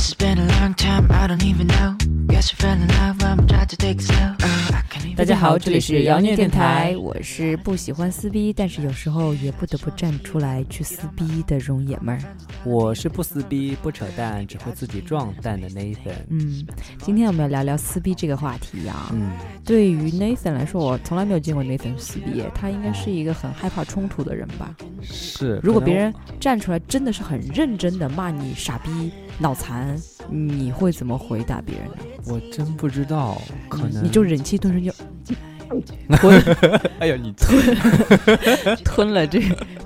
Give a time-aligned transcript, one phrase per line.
[0.00, 1.94] Guess it's been a long time, I don't even know.
[2.28, 4.34] Guess you fell in love, I'm trying to take it slow.
[4.42, 5.82] Oh, I can't even 大家好，hold 这里 it.
[5.82, 12.20] 是妖孽电台，我是不喜欢撕逼，但是有时候也不得不站出来去撕逼的容爷们儿。
[12.64, 16.24] 我是不撕逼、不扯淡，只会自己撞蛋的 Nathan。
[16.30, 16.66] 嗯，
[17.02, 19.10] 今天我们要聊聊撕逼这个话题啊。
[19.12, 19.28] 嗯，
[19.66, 24.74] 对于 Nathan 来说，我从来没有见过 Nathan 撕逼耶，他应该是一个很害怕冲突的人吧？
[25.02, 25.60] 是。
[25.62, 29.96] 如果别人站出来真的是很认真的骂你傻逼、脑残，
[30.28, 31.96] 你会怎么回答别人呢？
[32.26, 34.92] 我真不知道，可能你就忍气吞声就
[36.98, 37.32] 哎呀，你
[38.84, 39.40] 吞了 这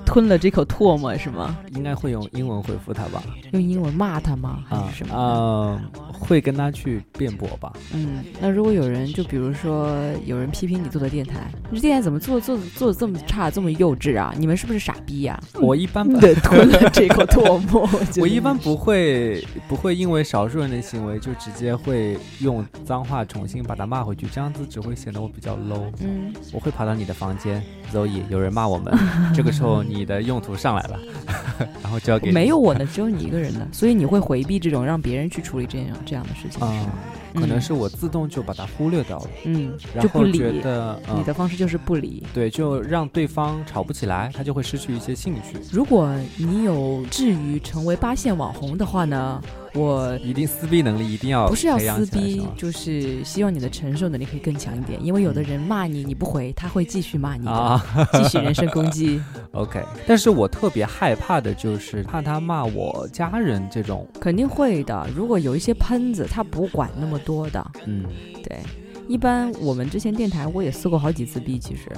[0.05, 1.57] 吞了这口唾沫是吗？
[1.73, 3.23] 应该会用英文回复他吧？
[3.51, 4.63] 用英文骂他吗？
[4.67, 5.15] 还啊是什么？
[5.15, 7.73] 啊，会跟他去辩驳吧？
[7.93, 9.91] 嗯，那如果有人就比如说
[10.25, 14.33] 有人批评你做的电台，你这电台怎么做做做的这么差，这么幼稚啊？
[14.37, 17.89] 你们是不是傻逼呀、我一般不，对，吞了这口唾沫。
[18.21, 25.91] 我一般不会不会因为少数人的行为就直接会用脏话重新把他骂回去，这样子只会显得我比较 low。
[26.01, 27.63] 嗯，我会跑到你的房间
[27.93, 28.93] ，Zoe，有人骂我们，
[29.33, 30.99] 这个时候你的用途上来了，
[31.83, 32.33] 然后交给你。
[32.33, 36.93] 没有我的，只有你一个人的，所以你会回避这种让别人去处理这样这样的事情，啊、是吗？
[37.35, 40.25] 可能是我自动就把它忽略掉了，嗯，然后。
[40.35, 42.25] 觉得，嗯你的方式就是不理。
[42.33, 45.57] 对，就让对方吵不起来，他就会失去一些兴趣。
[45.71, 49.41] 如果你有至于成为八线网红的话呢，
[49.73, 57.81] 我一定撕逼能力一定要不是要撕逼就是希望你的承受能力可以更强一点，因为有的人骂你，你不回，他会继续骂你的，啊
[58.13, 59.21] 继续人身攻击。
[59.53, 59.81] OK。
[60.05, 65.07] 但是我特别害怕的就是怕他骂我家人这种，肯定会的。
[65.15, 68.05] 如果有一些喷子，他不管那么多的，嗯，
[68.43, 68.59] 对。
[69.07, 71.91] 一般我们之前电台我也撕过好几次逼，其实，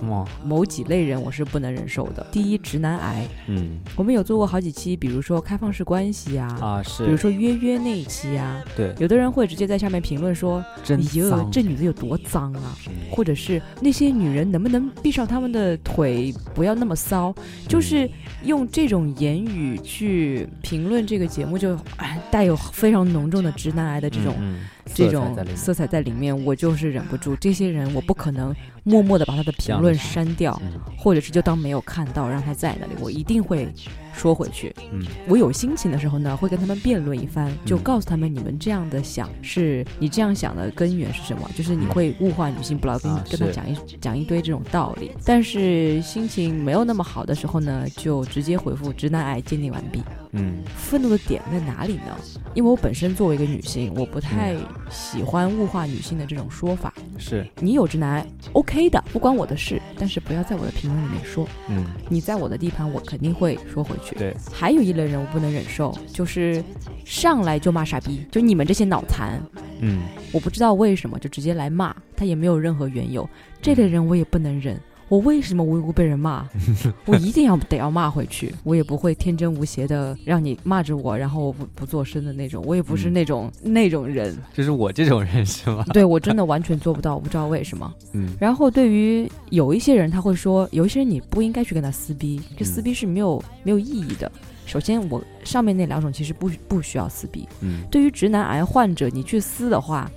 [0.44, 2.28] 某几类人我是不能忍受的。
[2.34, 17.34] 第一，直男癌，嗯我们有做过好几期，比如说开放式关系啊，啊比如，说约约那一期啊，对，有的人会直接在下面评论说：“真哎呦，脏，这女的有多脏啊！”嗯或者是那些女人能不能闭上她们的腿，不要那么骚？
[17.70, 18.10] 就是
[18.44, 24.60] 用这种言语去评论这个节目，就哎带有非常浓重的直男癌的这种、嗯嗯
[24.94, 27.36] 这种色彩在里面我就是忍不住。
[27.36, 33.68] 这些人我不可能默默的把他的评论删掉，嗯或者是就当没有看到，让他在那里，我一定会
[34.18, 34.76] 说回去。
[34.92, 45.12] 嗯我有心情的时候呢，会跟他们辩论一番，就嗯告诉他们你们这样的想是你这样想的根源是什么，就是你会物化女性，不老跟、啊跟他讲一讲一堆这种道理。
[45.24, 50.02] 但是心情没有那么好的时候呢，就直接回复直男癌鉴定完毕。
[50.34, 52.16] 嗯愤怒的点在哪里呢？
[52.54, 54.56] 因为我本身作为一个女性，我不太
[54.90, 56.94] 喜欢物化女性的这种说法。
[57.18, 61.48] 是，你有直男癌，OK 的，不关我的事，但是不要在我的评论里面说。
[61.70, 64.07] 嗯你在我的地盘，我肯定会说回去。
[64.16, 66.64] 对，还有一类人我不能忍受，就是
[67.04, 69.42] 上来就骂傻逼，就你们这些脑残，
[69.82, 70.02] 嗯。
[70.34, 73.28] 我不知道为什么就直接来骂，他也没有任何缘由，
[73.62, 74.78] 这类人我也不能忍。
[75.10, 76.46] 我为什么无辜被人骂？
[77.06, 85.86] 我一定要得要骂回去，我也不会天真无邪的让你骂着我，然后我不不做声的那种，我也不是嗯那种、那种人，就是我这种人是吗？
[85.94, 87.94] 对我真的完全做不到，我不知道为什么。
[88.14, 94.30] 嗯然后对于有一些人，他会说，有一些人你不应该去跟他撕逼，这撕逼是没有、没有意义的。
[94.66, 97.48] 首先，我上面那两种其实不不需要撕逼。
[97.62, 100.12] 嗯对于直男癌患者，你去撕的话，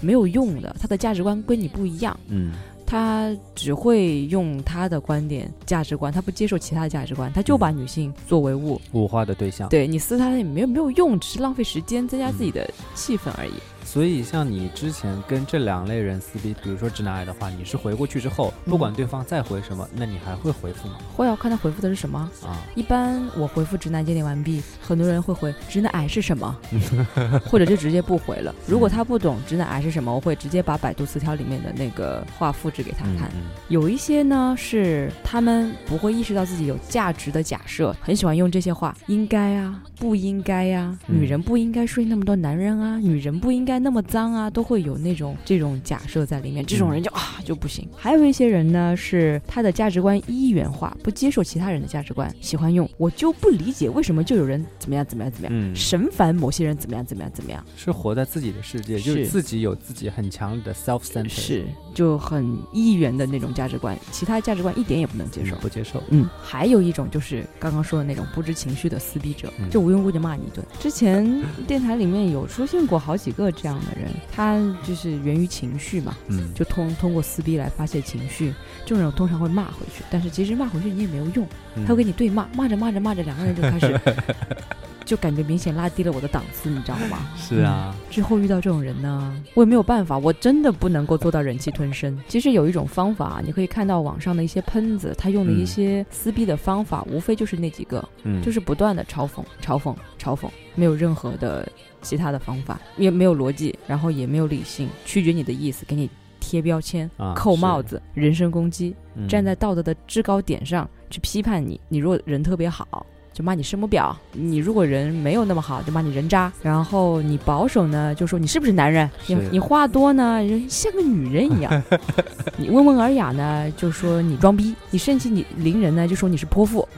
[0.00, 2.52] 没有用的，他的价值观跟你不一样，嗯
[2.86, 8.80] 他只会用他的观点、价值观，他不接受其他的价值观，他就把女性作为物。
[8.92, 9.68] 物化的对象。
[9.68, 13.52] 对你撕他也没有没有用，只是浪费时间，增加自己的气氛而已。
[13.96, 20.96] 所以，像你之前跟这两类人撕逼，比如说直男癌的话，你是回过去之后，嗯不管对方再回什么，那你还会回复吗？
[21.14, 22.18] 会要看他回复的是什么。
[22.44, 26.54] 啊，一般我回复直男鉴定完毕，很多人会回直男癌是什么，
[27.48, 28.54] 或者就直接不回了。
[28.66, 33.30] 如果他不懂直男癌是什么，我会直接把百度词条里面的那个话复制给他看。
[33.34, 46.64] 嗯嗯有一些呢是他们不会意识到自己有价值的假设，很喜欢用这些话，应该啊，不应该呀、嗯女人不应该睡那么多男人啊，女人不应该那么脏啊，都会有那种这种假设在里面。
[46.66, 47.88] 这种人就、啊就不行。
[47.96, 57.64] 还有一些人呢是他的价值观一元化，不接受其他人的价值观，喜欢用我就不理解为什么就有人怎么样怎么样怎么样，嗯，神烦某些人怎么样怎么样怎么样。
[57.76, 65.56] 是活在自己的世界，就是是自己有自己很强的 self center，是，就很一元的那种价值观，其他价值观一点也不能接受。
[65.56, 66.02] 不接受。
[66.10, 70.66] 嗯，还有一种就是刚刚说的那种不知情绪的撕逼者，嗯就无缘无故就骂你一顿。
[70.80, 71.24] 之前
[71.66, 78.52] 电台里面有出现过好几个这样的人，他就是源于情绪嘛，嗯，就通通过撕逼来发泄情绪。
[78.84, 81.46] 这种人通常会骂回去，但是其实骂回去你也没有用，
[81.76, 84.00] 嗯他会跟你对骂，骂着骂着骂着，两个人就开始
[85.06, 87.30] 就感觉明显拉低了我的档次，你知道吗？
[87.36, 92.20] 是啊，之后遇到这种人呢，我也没有办法，我真的不能够做到忍气吞声。
[92.28, 101.66] 其实有一种方法，你可以看到网上的一些喷子，他用的一些撕逼的方法，无非就是那几个，嗯，就是不断的嘲讽、嘲讽、嘲讽，没有任何的
[102.02, 106.10] 其他的方法，也没有逻辑，然后也没有理性，曲解你的意思，给你
[106.40, 111.80] 贴标签、啊扣帽子、人身攻击，嗯站在道德的制高点上去批判你。
[111.88, 113.06] 你如果人特别好，
[113.36, 116.50] 就骂你生母婊；你如果人没有那么好，就骂你人渣。
[116.62, 119.10] 然后你保守呢，就说你是不是男人？
[119.26, 121.82] 你你话多呢，人像个女人一样。
[122.56, 126.88] 你温文尔雅呢，就说你装逼；你盛气你凌人呢，就说你是泼妇。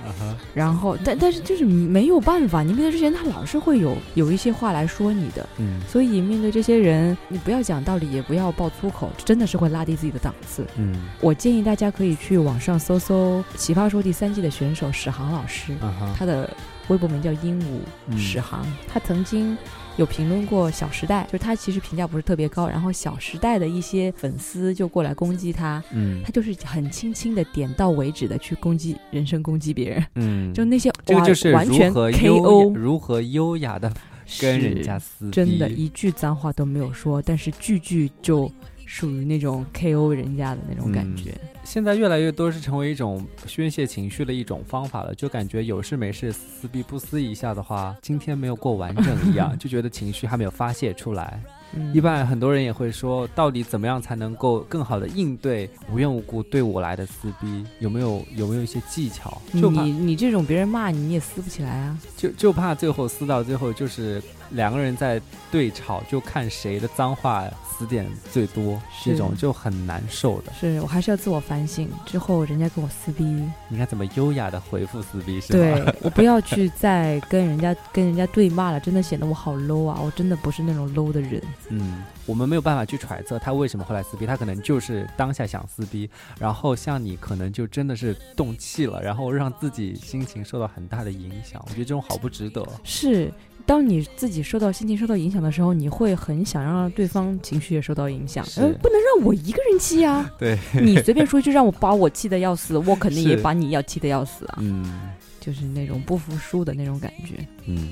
[0.55, 5.45] 然后，但但是就是没有办法，你面对这些人，他老是会有有一些话来说你的。
[5.59, 10.65] 嗯所以面对这些人，你不要讲道理，也不要爆粗口，真的是会拉低自己的档次。
[10.77, 15.75] 嗯我建议大家可以去网上搜搜《奇葩说》第三季的选手史航老师，
[16.17, 16.49] 他的
[16.89, 17.65] 微博名叫鹦鹉
[18.07, 18.19] 嗯。
[18.19, 19.57] 史航，他曾经
[19.97, 26.23] 有评论过《小时代》，就是他其实评价不是特别高，然后《小时代》的一些粉丝就过来攻击他，嗯。
[26.23, 33.93] 他就是很轻轻的点到为止的去攻击人身攻击别人，嗯，就那些这个就是如完全何优雅 KO 如何优雅的
[34.41, 38.51] 跟人家撕逼，真的，一句脏话都没有说，但是句句就
[38.91, 41.35] 属于那种 KO 人家的那种感嗯觉。
[41.63, 51.39] 现在越来越多是成为一种宣泄情绪的一种方法了，就感觉有事没事撕逼不撕一下的话，今天没有过完整一样， 就觉得情绪还没有发泄出来。
[51.75, 57.63] 嗯，一般很多人也会说，到底怎么样才能够更好的应对无缘无故对我来的撕逼？
[57.81, 59.39] 有没有有没有一些技巧？
[59.53, 61.99] 就你你这种别人骂你，你也撕不起来啊。
[62.17, 70.53] 就就怕最后撕到最后就是两个人在对吵，就看谁的脏话撕点最多，这种就很难受的。
[70.53, 73.25] 是我还是要自我反省，之后人家跟我撕逼，
[73.69, 75.59] 你看怎么优雅的回复撕逼是吧？
[75.59, 80.01] 对我不要去再跟人家 跟人家对骂了，真的显得我好 low 啊！
[80.03, 81.43] 我真的不是那种 low 的人。
[81.69, 86.09] 嗯，我们没有办法去揣测他为什么会来撕逼，他可能就是当下想撕逼，
[86.39, 91.63] 然后像你可能就真的是动气了，然后让自己心情受到很大的影响。
[91.67, 92.67] 我觉得这种好不值得。
[92.83, 93.33] 是，
[93.69, 100.29] 当你自己受到心情受到影响的时候，你会很想让对方情绪也受到影响，是嗯，不能让我一个人气啊！
[100.41, 104.57] 对，你随便说一句让我把我气得要死，我肯定也把你要气得要死啊！
[104.61, 107.47] 嗯就是那种不服输的那种感觉。
[107.67, 107.91] 嗯。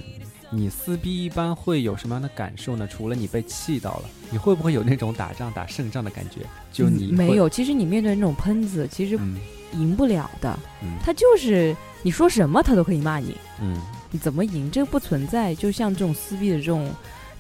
[0.49, 2.87] 你撕逼一般会有什么样的感受呢？
[2.87, 6.41] 除了你被气到了，你会不会有那种打仗打胜仗的感觉？
[6.73, 9.37] 就你，嗯没有，其实你面对那种喷子，其实嗯
[9.73, 13.81] 赢不了的，嗯他就是你说什么他都可以骂你，嗯你
[14.19, 14.71] 怎么赢？
[14.71, 16.91] 这个不存在，就像这种撕逼的这种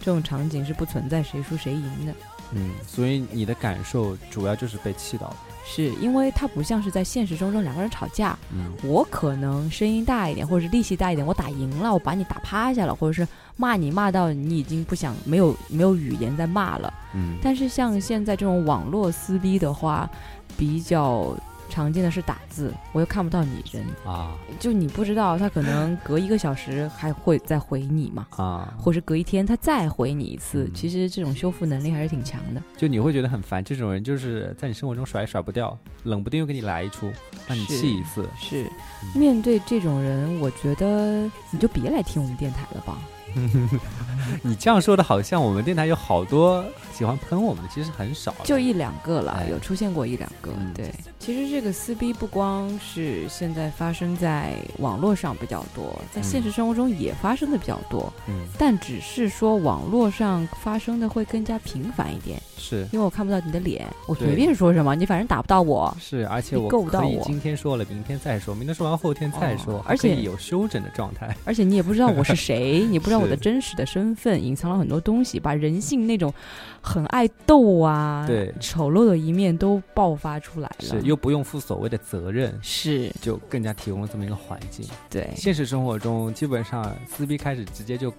[0.00, 2.14] 这种场景是不存在谁输谁赢的，
[2.52, 5.36] 嗯，所以你的感受主要就是被气到了。
[5.68, 13.26] 是因为它不像是在现实中中两个人吵架，嗯我可能声音大一点，或者是力气大一点，我打赢了，我把你打趴下了，或者是
[13.56, 16.94] 骂你骂到你已经不想没有没有语言在骂了。
[17.14, 20.08] 嗯但是像现在这种网络撕逼的话，
[20.56, 21.36] 比较
[21.68, 32.62] 常见的是打字，我又看不到你人，啊就你不知道他可能隔一个小时还会再回你嘛，啊，或是隔一天他再回你一次，嗯其实这种修复能力还是挺强的。
[32.76, 37.10] 就你会觉得很烦，这种人就是在你生活中甩也甩不掉，冷不丁又给你来一出，
[37.46, 38.26] 让你气一次。
[38.38, 38.64] 是，
[39.02, 42.98] 嗯面对这种人，我觉得你就别来听我们电台了吧。
[44.42, 48.34] 你这样说的，好像我们电台有好多喜欢喷我们的，其实很少。
[48.44, 50.50] 就一两个了，哎有出现过一两个。
[50.58, 65.96] 嗯对，其实这个撕逼不光是现在发生在网络上比较多，在现实生活中也发生的比较多，嗯，但只是说网络上发生的会更加频繁一点，是因为我看不到你的脸，我随便说什么，你反正打不到我。
[66.00, 71.34] 是，而且我够不到我今天说了，明天再说，明天说完后天再哦说，而且有休整的状态。
[71.44, 76.32] 而且你也不知道我是谁，你不知道我的真实的身份，隐藏了很多东西，把人性那种
[76.80, 80.76] 很爱斗啊、对丑陋的一面都爆发出来了。
[80.80, 84.86] 是，又不用负所谓的责任，是就更加提供了这么一个环境。
[85.10, 88.12] 对，现实生活中，基本上撕逼开始直接就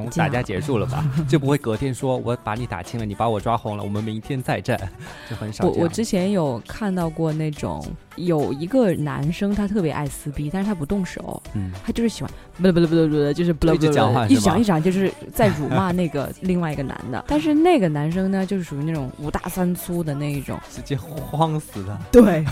[0.00, 0.42] 从打架。
[0.44, 4.78] 结束了吧， 就不会隔天说我把你打青了，你把我抓红了，我们明天再战，
[5.28, 5.64] 就很少。
[5.64, 7.82] 我我之前有看到过那种
[8.16, 11.72] 有一个男生，他特别爱撕逼，但是他不动手，嗯。
[11.82, 17.24] 他就是喜欢不不不不不，就是不一直讲话一讲一讲就是在辱骂 那个另外一个男的。
[17.26, 21.98] 但是那个男生呢，就是属于那种五大三粗的那一种，直接慌死他。
[22.12, 22.44] 对，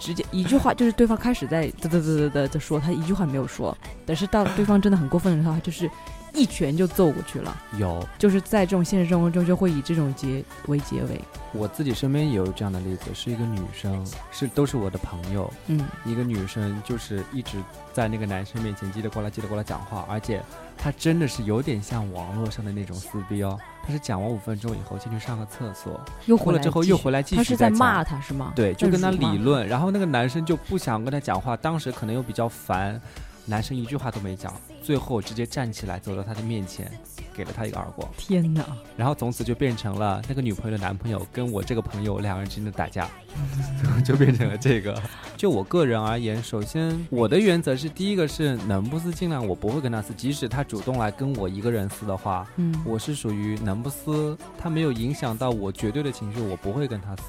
[0.00, 5.90] 直接一句话就是对方开始在嘚嘚嘚嘚嘚的说，他一句话没有说，但是到对方真的很过分的时候，他就是
[6.38, 7.56] 一拳就揍过去了。
[7.78, 11.20] 有，就是在这种现实生活中，就会以这种结为结尾。
[11.52, 17.58] 我自己身边也有这样的例子，是一个女生，是都是我的朋友，嗯一个女生就是一直
[17.92, 20.42] 在那个男生面前叽里呱啦叽里呱啦讲话，而且
[20.76, 23.58] 她真的是有点像网络上的那种撕逼哦。
[23.82, 28.52] 她是讲完五分钟以后进去上个厕所，又回来之后又回来继续再讲是在骂他是吗？
[28.54, 33.00] 对，就跟他理论，然后那个男生就不想跟他讲话，当时可能又比较烦，
[33.48, 36.90] 男生一句话都没讲，最后直接站起来走到他的面前，
[37.34, 38.62] 给了他一个耳光，天哪！
[38.94, 43.08] 然后从此就变成了那个女朋友的男朋友跟我这个朋友两个人之间的打架，
[44.04, 45.00] 就变成了这个。
[45.36, 57.22] 就我个人而言，首先我的原则是，第一个是能不撕尽量我不会跟他撕，即使他主动来跟我一个人撕的话，嗯，我是属于能不撕，他没有影响到我绝对的情绪，我不会跟他撕。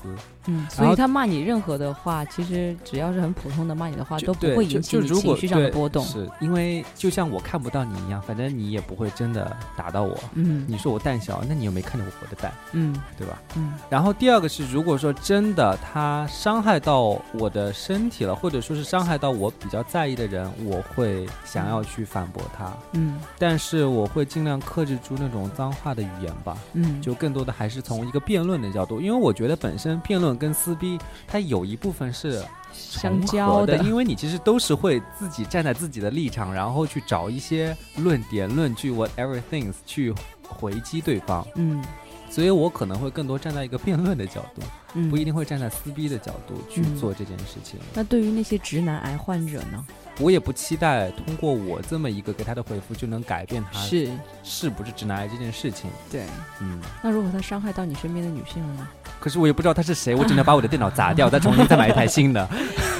[0.50, 6.04] 嗯，所以他骂你任何的话，其实只要是很普通的骂你的话，都不会引起就如果你情绪上的波动。
[6.06, 10.18] 是因为就像我看不到你一样，反正你也不会真的打到我。
[10.34, 13.40] 嗯你说我蛋小，那你又没看见我的蛋，嗯对吧？
[13.56, 26.58] 嗯然后第二个是，如果说真的他伤害到我的身体了，或者说是伤害到我比较在意的人，我会想要去反驳他，嗯但是我会尽量克制住那种脏话的语言吧。
[26.74, 32.42] 嗯，就更多的还是从一个辩论的角度，因为我觉得本身辩论跟撕逼，它有一部分是
[32.74, 40.14] 相重交的合的，因为你其实都是会自己站在自己的立场，然后去找一些论点、论据，whatever things 去
[40.48, 41.84] 回击对方，嗯
[42.32, 44.62] 所以我可能会更多站在一个辩论的角度，
[44.94, 47.80] 嗯，不一定会站在撕逼的角度去嗯做这件事情。
[47.92, 49.84] 那对于那些直男癌患者呢？
[50.20, 54.12] 我也不期待通过我这么一个给他的回复就能改变他是
[54.44, 55.90] 是不是直男癌这件事情。
[56.12, 56.24] 对。
[56.62, 58.88] 嗯，那如果他伤害到你身边的女性了呢？
[59.20, 62.48] 可是我也不知道他是谁，我只能把我的电脑砸掉， 再重新再买一台新的。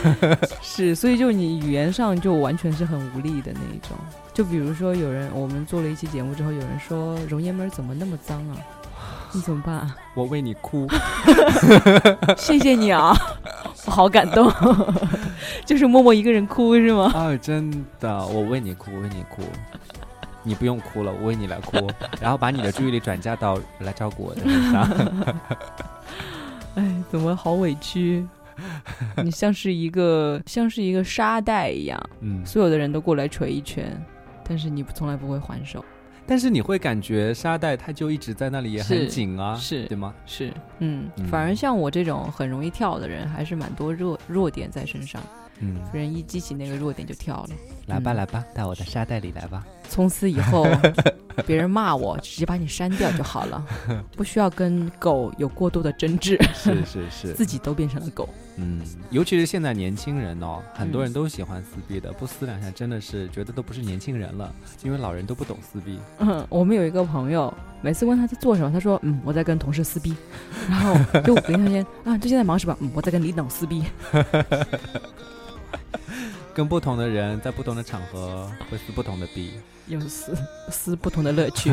[0.62, 3.98] 是，所以就你语言上就完全是很无力的那一种。
[4.34, 8.56] 就比如说有人，我们做了一期节目之后，有人说容爷们儿怎么那么脏啊？
[9.32, 9.96] 你怎么办啊？
[10.16, 10.88] 我为你哭。
[12.38, 13.16] 谢谢你啊，
[13.86, 14.52] 我好感动，
[15.66, 17.12] 就是默默一个人哭是吗？
[17.14, 19.44] 啊，真的，我为你哭，为你哭，
[20.44, 24.90] 你不用哭了，我为你来哭，然后把你的注意力转嫁到来照顾我的身上。
[26.76, 28.26] 哎，怎么好委屈？
[29.24, 33.86] 你像是一个像是一个沙袋一样，嗯，所有的人都过来捶一拳，
[34.44, 35.84] 但是你不从来不会还手。
[36.28, 40.14] 但是你会感觉沙袋它就一直在那里也很紧啊，是对吗？
[40.28, 45.20] 是，嗯，嗯反而像我这种很容易跳的人，还是蛮多弱弱点在身上，
[45.60, 47.50] 嗯，人一激起那个弱点就跳了。
[47.88, 49.66] 来吧嗯来吧，到我的沙袋里来吧。
[49.90, 50.68] 从此以后，
[51.46, 53.66] 别人骂我，直接把你删掉就好了，
[54.16, 58.30] 不需要跟狗有过多的争执，是是是， 自己都变成了狗。
[58.58, 64.54] 嗯，尤其是现在年轻人哦，很多嗯人都喜欢撕逼的，不撕两下真的是觉得都不是年轻人了，
[64.84, 65.98] 因为老人都不懂撕逼。
[66.20, 70.14] 嗯，我们有一个朋友，每次问他在做什么，他说：“嗯，我在跟同事撕逼。”
[70.70, 72.76] 然后就隔一天啊，最近在忙什么？
[72.82, 73.84] 嗯，我在跟领导撕逼。
[76.60, 79.54] 跟不同的人在不同的场合会撕不同的逼。
[79.88, 80.36] 又撕
[80.70, 81.72] 撕不同的乐趣。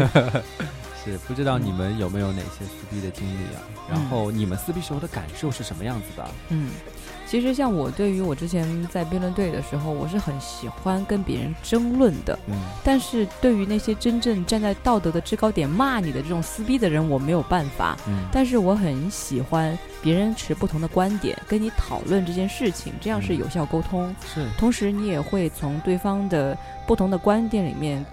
[1.12, 3.62] 是不知道你们有没有哪些撕逼的经历啊？
[3.90, 6.28] 然后你们撕逼时候的感受是什么样子的？
[6.48, 6.70] 嗯，
[7.26, 12.38] 其实像我对于我之前在辩论队的时候，我是很喜欢跟别人争论的。
[12.48, 17.96] 嗯但是对于那些真正站在道德的制高点骂你的这种撕逼的人，我没有办法。
[18.06, 24.14] 嗯，但是我很喜欢别人持不同的观点跟你讨论这件事情，这样是嗯有效沟通。
[24.24, 28.04] 是同时，你也会从对方的不同的观点里面，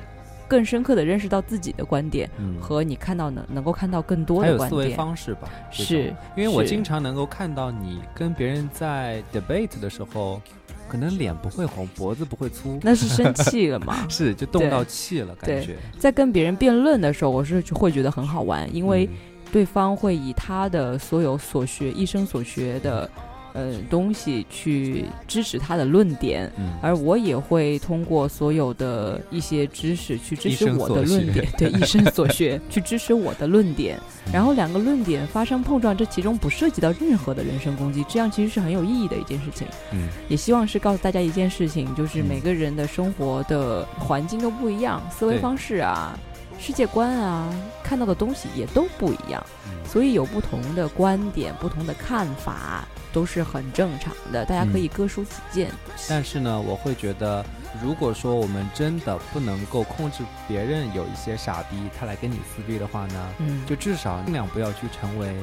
[0.53, 4.89] 更深刻的认识到自己的观点嗯和你看到能能够看到更多的还有思维。
[4.91, 5.49] 方式吧？
[5.71, 10.39] 是，因为我经常能够看到你跟别人在 debate 的时候，
[10.87, 14.05] 可能脸不会红，脖子不会粗，那是生气了嘛？
[14.07, 15.75] 是就动到气了，感觉。
[15.97, 19.17] 在跟别人辩论的时候，我是会觉得很好玩，因为嗯
[19.51, 23.09] 对方会以他的所有所学、一生所学的
[23.53, 34.33] 呃东西去支持他的论点，嗯，而我也会通过所有的一些知识去支持我的论点，对一生所学去支持我的论点，嗯。
[34.33, 39.67] 然后两个论点发生碰撞，这其中不涉及到任何的人身攻击，这样其实是很有意义的一件事情。
[39.91, 40.09] 嗯。
[40.27, 42.25] 也希望是告诉大家一件事情，就是嗯。
[42.27, 46.17] 每个人的生活的环境都不一样，思维方式啊、
[46.59, 49.71] 世界观啊，看到的东西也都不一样，嗯。
[49.85, 55.71] 所以有不同的观点、不同的看法都是很正常的，大家可以各抒己见。
[56.09, 57.45] 但是呢，我会觉得，
[57.83, 65.35] 如果说我们真的不能够控制别人有一些傻逼，他来跟你撕逼的话呢，嗯，就至少尽量不要去成为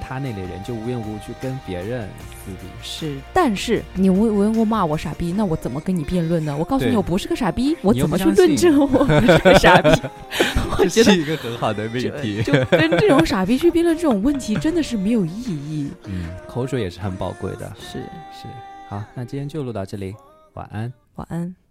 [0.00, 2.08] 他那类人就无缘无故去跟别人
[2.44, 2.66] 撕逼。
[2.82, 6.56] 是，但是你无无缘无故骂我傻逼，那我怎么跟你辩论呢？
[6.56, 9.90] 我告诉你，我不是个傻逼，我怎么去论证我不是个傻逼？
[10.78, 12.42] 我觉得是一个很好的命题。
[12.42, 15.90] 就跟这种傻逼去辩论这种问题，真的是没有意义。
[16.04, 17.72] 嗯，口水也是很宝贵的。
[17.78, 17.98] 是，
[18.32, 18.46] 是，
[18.88, 20.14] 好，那今天就录到这里，
[20.54, 20.92] 晚安。
[21.16, 21.67] 晚安。